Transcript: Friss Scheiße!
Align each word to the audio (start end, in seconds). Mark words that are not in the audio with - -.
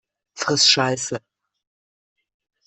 Friss 0.33 0.67
Scheiße! 0.67 1.21